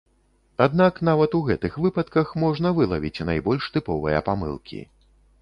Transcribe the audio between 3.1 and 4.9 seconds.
найбольш тыповыя памылкі.